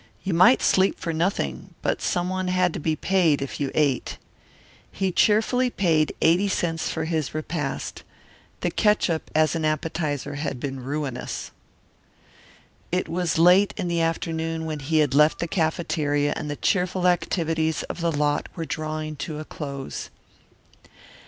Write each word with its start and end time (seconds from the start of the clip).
You 0.23 0.33
might 0.33 0.63
sleep 0.63 0.99
for 0.99 1.13
nothing, 1.13 1.75
but 1.83 2.01
someone 2.01 2.47
had 2.47 2.73
to 2.73 2.79
be 2.79 2.95
paid 2.95 3.39
if 3.39 3.59
you 3.59 3.69
ate. 3.75 4.17
He 4.91 5.11
cheerfully 5.11 5.69
paid 5.69 6.11
eighty 6.23 6.47
cents 6.47 6.89
for 6.89 7.05
his 7.05 7.35
repast. 7.35 8.01
The 8.61 8.71
catsup 8.71 9.29
as 9.35 9.53
an 9.53 9.63
appetizer 9.63 10.33
had 10.41 10.59
been 10.59 10.79
ruinous. 10.83 11.51
It 12.91 13.07
was 13.07 13.37
late 13.37 13.75
in 13.77 13.87
the 13.89 14.01
afternoon 14.01 14.65
when 14.65 14.79
he 14.79 15.05
left 15.05 15.37
the 15.37 15.47
cafeteria 15.47 16.33
and 16.35 16.49
the 16.49 16.55
cheerful 16.55 17.07
activities 17.07 17.83
of 17.83 18.01
the 18.01 18.11
lot 18.11 18.49
were 18.55 18.65
drawing 18.65 19.17
to 19.17 19.39
a 19.39 19.45
close. 19.45 20.09